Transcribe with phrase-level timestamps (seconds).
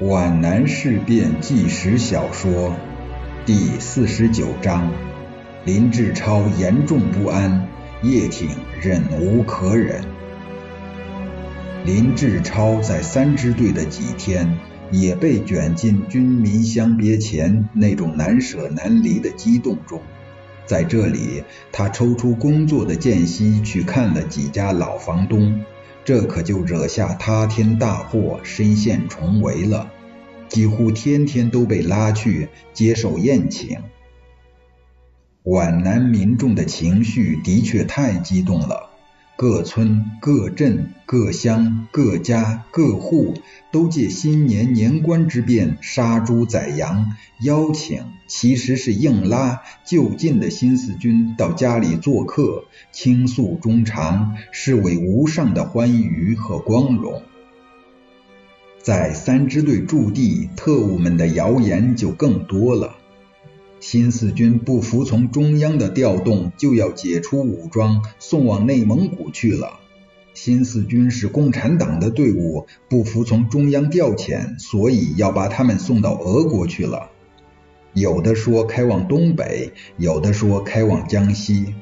[0.00, 2.76] 皖南事变纪实小说
[3.44, 4.92] 第四十九章：
[5.64, 7.66] 林志超严重不安，
[8.02, 8.48] 叶挺
[8.80, 10.04] 忍无可忍。
[11.84, 14.56] 林志超在三支队的几天，
[14.92, 20.00] 也被卷进军民相别前那种难舍难离的激动中。
[20.64, 21.42] 在这里，
[21.72, 25.64] 他抽出工作的间隙去看了几家老房东。
[26.04, 29.90] 这可就惹下塌天大祸，身陷重围了。
[30.48, 33.78] 几乎天天都被拉去接受宴请。
[35.42, 38.90] 皖南民众的情绪的确太激动了。
[39.36, 43.34] 各村、各镇、各乡、各家、各户
[43.70, 57.22] 都借新年年关之便杀猪宰羊，邀请其实是硬拉就近的新四军到家里做客，倾诉衷肠，视为无上的欢愉和光荣。
[58.88, 62.96] 在三支队驻地，特务们的谣言就更多了。
[63.80, 69.78] 新四军不服从中央的调动，就要解除武装，送往内蒙古去了。
[70.32, 77.10] 新四军是共产党的队伍，不服从中央调遣，所以要把他们送到俄国去了。
[77.92, 81.74] 有的说开往东北，有的说开往江西。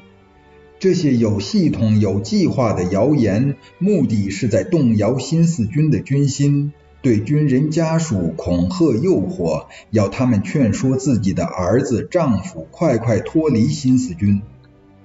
[0.77, 6.73] 这些有系统、有计划的谣言，目的是在动摇新四军的军心。
[7.01, 14.41] 对军人家属恐吓诱惑，要他们劝说自己的儿子、丈夫快快脱离新四军。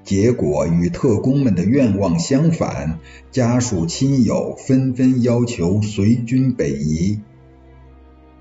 [0.04, 2.98] 结果与特工们的愿望相反，
[3.30, 7.20] 家属亲友纷纷要求随军北移。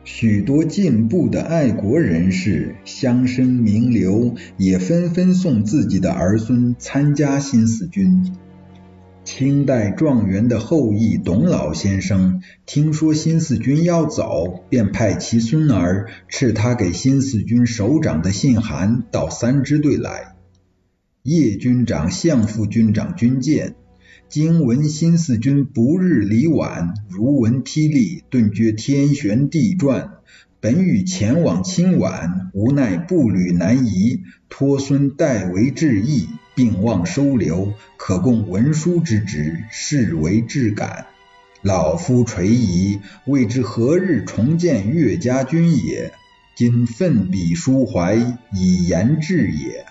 [0.04, 8.34] 许多进步的爱国人士、乡绅名流也纷纷送自己的儿孙参加新四军。
[9.24, 20.36] 清代状元的后裔董老先生听说新四军要走，便派其孙儿赐他给新四军首长的信函到三支队来。
[21.24, 23.76] 叶军长、向副军长军舰，
[24.28, 30.14] 今闻新四军不日离皖，如闻霹雳，顿觉天旋地转。
[30.62, 36.30] 本欲前往亲晚，无奈步履难移，托孙代为致意。
[36.54, 41.08] 并望收留，可供文书之职，视为至感。
[41.62, 46.12] 老夫垂疑，未知何日重见岳家军也。
[46.54, 48.16] 今奋笔抒怀，
[48.54, 49.86] 以言志也。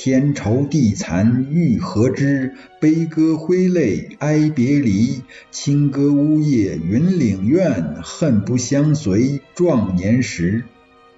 [0.00, 2.54] 天愁地残欲何之？
[2.78, 5.22] 悲歌挥泪哀别离。
[5.50, 10.62] 清歌呜咽云岭怨，恨不相随壮年时。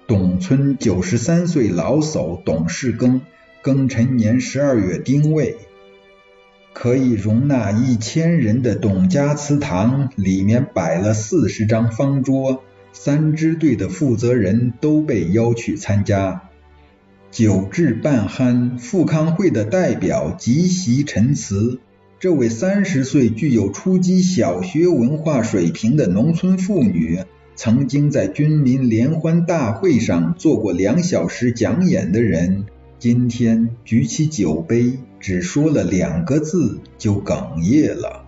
[0.07, 3.21] 董村九十三岁老叟董世庚。
[3.63, 5.57] 庚辰年十二月丁未，
[6.73, 12.63] 可以容纳一千人的董家祠堂里面摆了四十张方桌，
[12.93, 16.49] 三支队的负责人都被邀去参加。
[17.31, 21.79] 酒至半酣，富康会的代表即席陈词。
[22.19, 27.19] 这位三十岁、具有初级小学文化水平的农村妇女，
[27.55, 32.65] 曾经在军民联欢大会上做过两小时讲演的人。
[32.99, 38.25] 今天举起酒杯，只说了两个字就哽咽了。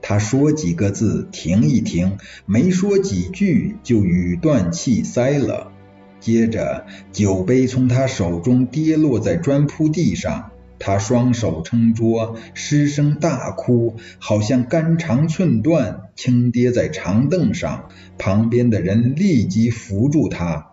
[0.00, 5.72] 他说几个字，停一停，没说几句就语断气塞了。
[6.20, 17.88] 接着酒杯从他手中跌落在砖铺地上，他双手撑桌，失声大哭，好像肝肠寸断，轻跌在长凳上。
[18.18, 20.72] 旁边的人立即扶住他。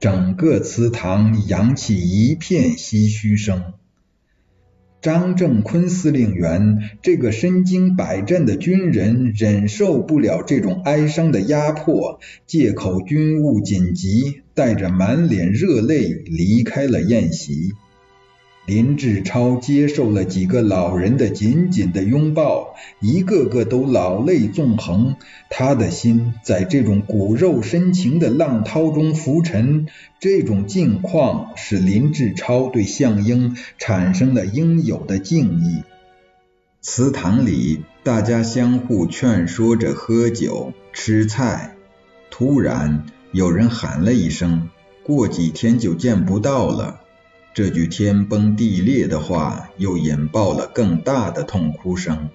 [0.00, 3.74] 整个祠堂扬起一片唏嘘声。
[5.00, 17.74] 张正坤司令员这个身经百战的军人，忍受不了这种哀伤的压迫，借口军务紧急，带着满脸热泪离开了宴席。
[18.68, 25.16] 林志超接受了几个老人的紧紧的拥抱，一个个都老泪纵横。
[25.48, 29.86] 他的心在这种骨肉深情的浪涛中浮沉。
[30.20, 35.82] 这种境况使林志超对项英产生了应有的敬意。
[36.82, 41.74] 祠堂里，大家相互劝说着喝酒吃菜。
[42.30, 44.68] 突然，有人喊了一声
[45.02, 47.00] ：“过几天就见不到了。”
[47.54, 52.28] 这句天崩地裂的话，又引爆了更大的痛哭声。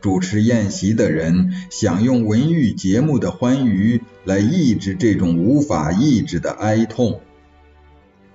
[0.00, 7.20] 主持宴席的人想用文娱节目的欢愉来抑制这种无法抑制的哀痛。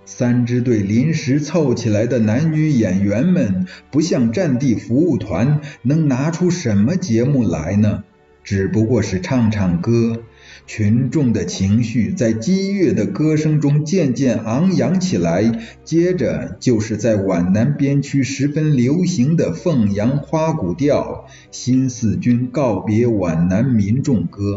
[0.06, 8.04] 三支队临时凑起来的男女演员们，不像战地服务团，能拿出什么节目来呢？
[8.44, 10.24] 只不过是唱唱歌，
[10.68, 24.56] 群众的情绪在激越的歌声中渐渐昂扬起来，接着就是在皖南边区十分流行的凤阳花鼓调《新四军告别皖南民众歌》。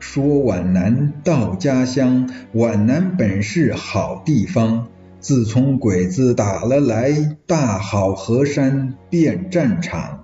[0.00, 4.88] 说皖南到家乡，皖南本是好地方。
[5.20, 10.21] 自从鬼子打了来，大好河山变战场。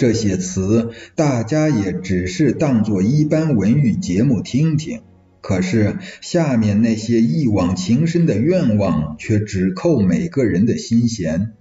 [0.00, 5.02] 这些词大家也只是当做一般文娱节目听听，
[5.42, 11.52] 可是下面那些一往情深的愿望却只扣每个人的心弦。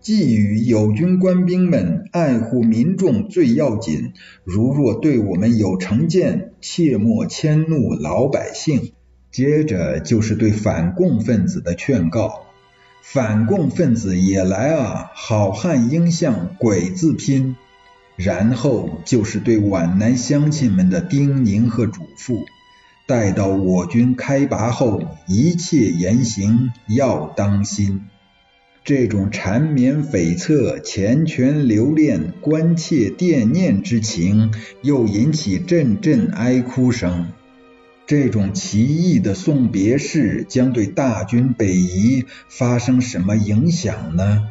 [0.00, 8.92] 寄予友军官兵们爱护民众最要紧，如若对我们有成见，切莫迁怒老百姓。
[9.30, 12.46] 接着就是对反共分子的劝告：
[13.02, 17.56] 反共分子也来啊，好汉应向鬼子拼。
[18.16, 22.44] 然后就是对皖南乡亲们的叮咛和嘱咐：
[23.06, 28.02] 待到我军开拔后，一切言行要当心。
[28.84, 34.52] 这种缠绵悱恻、缱绻留恋、关切惦念之情，
[34.82, 37.28] 又引起阵阵哀哭声。
[38.10, 44.48] 这种奇异的送别式，将对大军北移发生什么影响呢？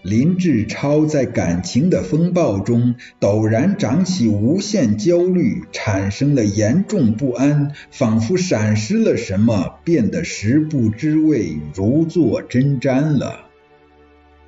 [0.00, 13.40] 林志超在感情的风暴中，陡然长起无限焦虑，产生了严重不安，仿佛闪失了什么，变得食不知味，如坐针毡了。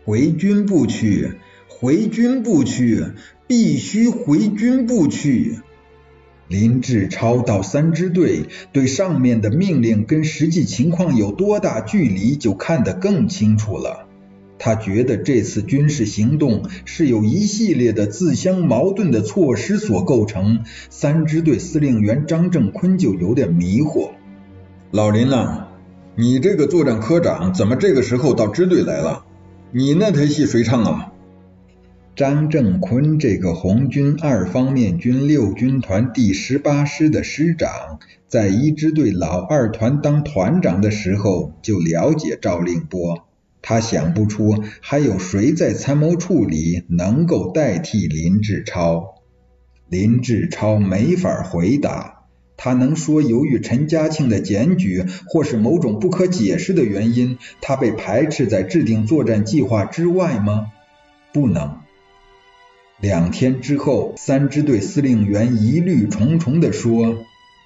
[0.07, 1.33] 回军部去，
[1.69, 3.05] 回军部去，
[3.47, 5.59] 必须回军部去。
[6.53, 14.07] 林志超到三支队，对上面的命令跟实际情况有多大距离，就看得更清楚了。
[14.59, 20.65] 他觉得这次军事行动是由一系列的自相矛盾的措施所构成。
[20.91, 24.11] 三支队司令员张正坤就有点迷惑
[24.93, 25.69] ：“老林呐，
[26.17, 29.25] 你这个作战科长怎么这个时候到支队来了？
[29.73, 31.12] 你那台戏谁唱啊？”
[32.15, 43.27] 张正坤这个红军二方面军六军团第十八师的师长，在一支队老二团当团长的时候就了解赵令波。
[43.63, 49.15] 他想不出还有谁在参谋处里能够代替林志超。
[49.89, 52.27] 林志超没法回答，
[52.59, 60.73] 他能说由于陈嘉庆的检举或是某种不可解释的原因，他被排斥在制定作战计划之外吗？
[61.33, 61.82] 不能。
[63.03, 67.17] 两天之后，三支队司令员疑虑重重地说：“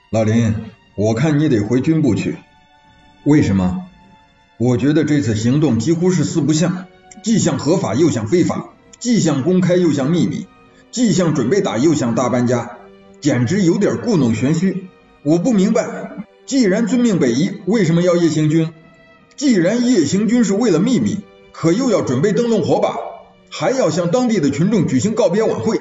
[0.08, 0.54] 老林，
[0.94, 2.36] 我看你得回军部去。
[3.22, 3.84] 为什么？”
[4.56, 6.86] 我觉得这次行动几乎是四不像，
[7.22, 10.46] 既像合法又像非法，既像公开又像秘密，
[10.90, 12.78] 既像准备打又像大搬家，
[13.20, 14.86] 简直有点故弄玄虚。
[15.22, 16.12] 我不明白，
[16.46, 18.72] 既然遵命北移，为什么要夜行军？
[19.36, 21.18] 既然夜行军是为了秘密，
[21.52, 22.96] 可又要准备灯笼火把，
[23.50, 25.80] 还要向当地的群众举行告别晚会。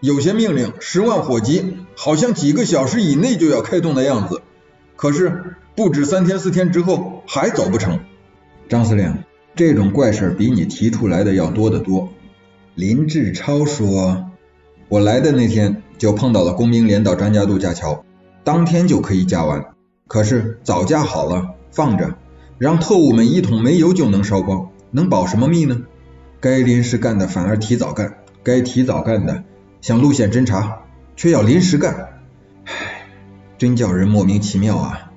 [0.00, 4.42] 有些命令十万火急，好像几个小时以内就要开动的样子，
[4.96, 5.56] 可是。
[5.76, 8.00] 不止三天四天之后还走不成，
[8.66, 9.18] 张司令，
[9.54, 12.08] 这种怪事比你提出来的要多得多。
[12.74, 14.24] 林志超说，
[14.88, 18.06] 我来的那天就碰到了工兵连到张家渡架桥，
[18.42, 19.66] 当天就可以架完，
[20.08, 22.14] 可是早架好了放着，
[22.56, 25.82] 让特务们一桶煤油就能烧光，能保什么密呢？
[26.40, 29.44] 该临时干的反而提早干，该提早干的
[29.80, 30.82] 想路线侦查
[31.16, 32.20] 却要临时干，
[32.64, 33.08] 唉，
[33.58, 35.12] 真叫人莫名其妙啊。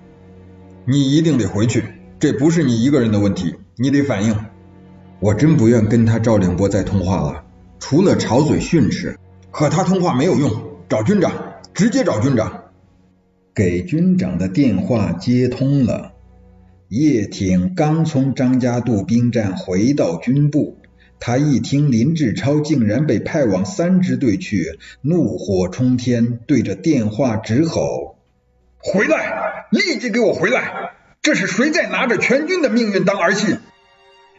[0.86, 1.84] 你一定得回去，
[2.20, 4.36] 这不是你一个人的问题，你得反映。
[5.20, 7.44] 我真不愿跟他赵领波再通话了，
[7.80, 9.20] 除了吵嘴训斥，
[9.52, 10.52] 和他通话没有用，
[10.88, 11.32] 找军长，
[11.74, 12.64] 直接找军长。
[13.54, 16.14] 给军长的电话接通了，
[16.88, 20.78] 叶挺刚从张家渡兵站回到军部，
[21.20, 28.18] 他一听林志超竟然被派往三支队去，怒火冲天，对着电话直吼
[28.80, 30.92] ：“回来！”立即给我回来！
[31.22, 33.58] 这是谁在拿着全军的命运当儿戏？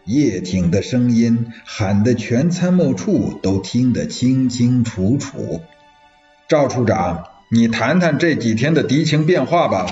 [0.07, 5.61] 叶挺的声音喊得全参谋处都听得清清楚楚。
[6.49, 9.87] 赵处长，你谈谈这几天的敌情变化吧。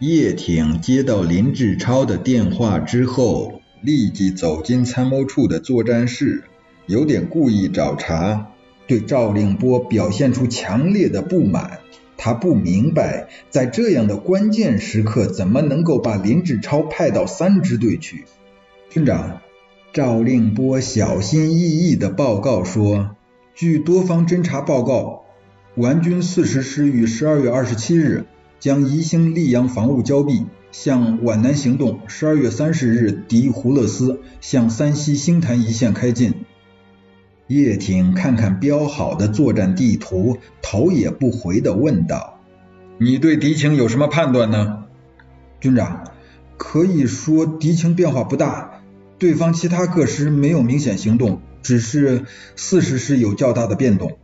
[0.00, 6.44] 叶挺接到林志超的电话之后，立即走进参谋处的作战室，
[6.86, 8.46] 有点故意找茬，
[8.86, 11.78] 对赵令波表现出强烈的不满。
[12.18, 18.26] 他不明白，在这样的关键时刻，怎么能够把林志超派到三支队去？
[18.90, 19.40] 军长，
[19.94, 23.16] 赵令波小心翼翼的报告说，
[23.54, 25.24] 据多方侦察报告，
[25.76, 28.26] 皖军四十师于十二月二十七日
[28.60, 32.00] 将宜兴溧阳防务交臂，向皖南行动。
[32.06, 36.34] 十二月三十日敌胡勒斯，向山西星坛一线开进。
[37.46, 42.38] 叶挺看看标好的作战地图，头也不回地问道
[42.98, 44.84] ：“你对敌情有什么判断呢？”
[45.58, 46.04] 军长，
[46.56, 48.82] 可以说敌情变化不大，
[49.18, 52.24] 对方其他各师没有明显行动，只是
[52.56, 54.18] 四十师有较大的变动。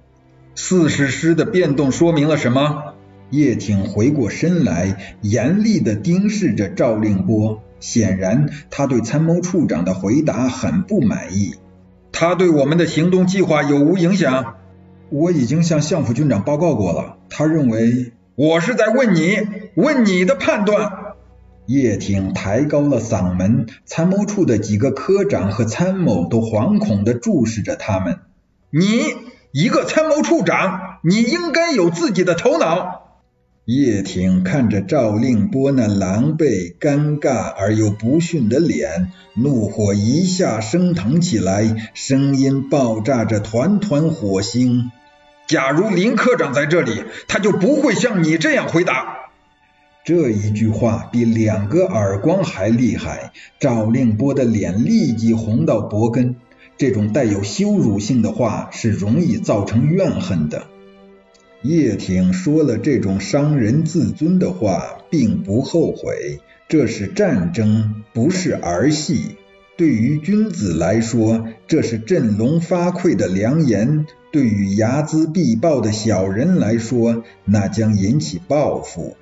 [0.54, 2.94] 四十师的变动说明了什么？
[3.30, 11.54] 叶挺回过身来，严厉地盯视着赵令波，显然他对参谋处长的回答很不满意。
[12.12, 14.54] 他对我们的行动计划有无影响？
[15.10, 19.38] 我已经向相副军长报告过了，他认为我是在问你，
[19.74, 20.92] 问你的判断。
[21.66, 28.20] 叶挺抬高了嗓门，参谋处的几个科长和参谋都惶恐地注视着他们。
[28.70, 29.02] 你
[29.52, 33.05] 一个参谋处长，你应该有自己的头脑。
[33.66, 44.92] 叶挺看着赵令波那狼狈、尴尬而又不逊的脸，怒火一下升腾起来，声音爆炸着团团火星。
[45.48, 49.32] 假如林科长在这里，他就不会像你这样回答。
[50.04, 56.36] 这一句话比两个耳光还厉害，赵令波的脸立即红到脖根。
[56.78, 60.68] 这种带有羞辱性的话是容易造成怨恨的。
[61.62, 66.40] 叶挺说了这种伤人自尊的话，并不后悔。
[66.68, 69.36] 这是战争，不是儿戏。
[69.76, 79.16] 对于君子来说，这是振聋发聩的良言；对于睚眦必报的小人来说，那将引起报复。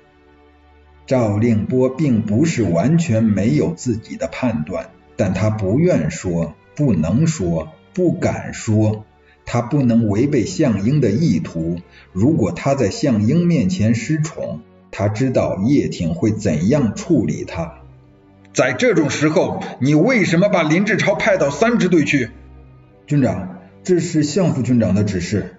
[1.05, 9.05] 赵令波并不是完全没有自己的判断，但他不愿说，不能说，不敢说。
[9.45, 11.77] 他不能违背项英的意图。
[12.11, 14.61] 如果他在项英面前失宠，
[14.91, 17.75] 他知道叶挺会怎样处理他。
[18.53, 22.29] 在这种时候，你为什么把林志超派到三支队去？
[23.05, 25.55] 军长，这是项副军长的指示。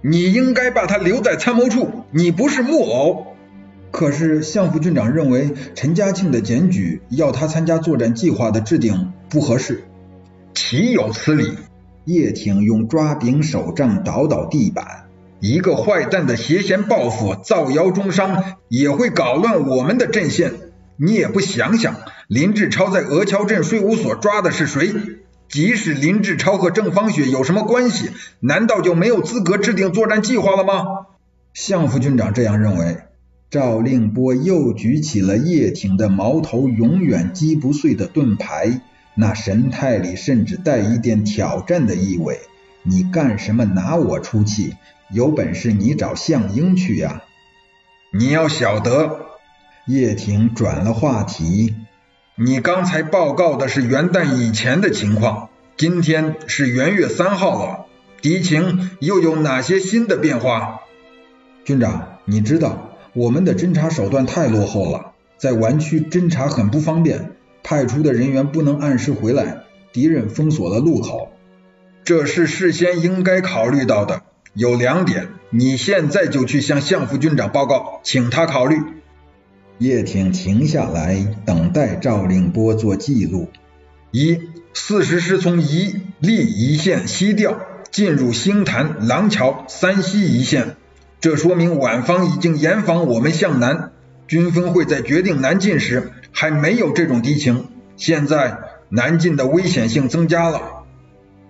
[0.00, 2.04] 你应该把他留在参谋处。
[2.10, 3.26] 你不是木偶。
[3.90, 9.84] 可是项副军长认为陈嘉庆的检举要他参加作战计划的制定不合适。
[10.52, 11.52] 岂有此理！
[12.04, 15.04] 叶挺用抓柄手杖捣捣地板。
[15.40, 20.52] 一个坏蛋的邪嫌报复，造谣中伤，也会搞乱我们的阵线。
[20.96, 21.96] 你也不想想，
[22.28, 24.92] 林志超在鹅桥镇税务所抓的是谁？
[25.48, 30.84] 即使林志超和郑芳雪有什么关系，难道就没有资格制定作战计划了吗？
[31.52, 32.98] 项副军长这样认为。
[33.50, 38.80] 赵令波又举起了叶挺的矛头永远击不碎的盾牌。
[39.14, 42.40] 那神态里甚至带一点挑战的意味。
[42.82, 44.76] 你干什么拿我出气？
[45.10, 47.22] 有本事你找项英去呀！
[48.12, 49.26] 你要晓得，
[49.86, 51.74] 叶挺转了话题。
[52.36, 57.86] 你刚才报告的是元旦以前的情况，今天是元月三号了，
[58.22, 60.80] 敌情又有哪些新的变化？
[61.64, 67.32] 军长，你知道我们的侦察手段太落后了，在湾区侦察很不方便。
[67.64, 71.32] 派出的人员不能按时回来，敌人封锁了路口，
[72.04, 74.22] 这是事先应该考虑到的。
[74.52, 78.76] 有两点，你现在就去向向副军长报告，请他考虑。
[79.78, 83.48] 叶挺停下来，等待赵令波做记录。
[84.10, 84.38] 一、
[84.74, 87.58] 四十师从宜、利一线西调，
[87.90, 90.76] 进入星潭、廊桥、三西一线，
[91.20, 93.92] 这说明皖方已经严防我们向南。
[94.28, 100.84] 军分会在决定南进时还没有这种敌情，现在南进的危险性增加了。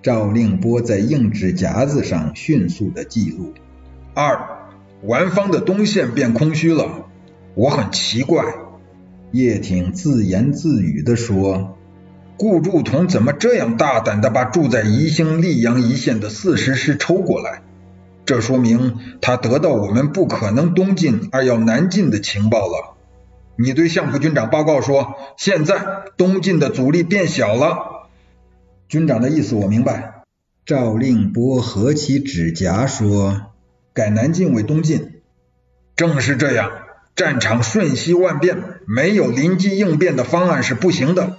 [0.03, 3.55] 赵令波在硬纸夹子上迅速的记录。
[4.13, 4.69] 二，
[5.03, 7.07] 皖方的东线变空虚了，
[7.55, 8.45] 我很奇怪。
[9.33, 11.79] 叶挺自言自语的说
[12.37, 17.63] ：“顾祝同怎么这样大胆的把住在宜兴溧阳一线的四十师抽过来？”
[18.27, 22.94] 这说明他得到我们不可能东进而要南进的情报了。
[23.57, 28.09] 你对相副军长报告说，现在东晋的阻力变小了。
[28.89, 30.23] 军长的意思我明白。
[30.67, 33.53] 赵令波合起指甲说
[33.93, 35.21] ：“改南晋为东晋。”
[35.95, 36.71] 正是这样，
[37.15, 41.37] 战场瞬息万变，没有临机应变的方案是不行的。